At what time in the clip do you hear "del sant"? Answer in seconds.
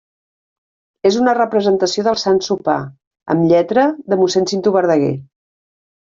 2.07-2.39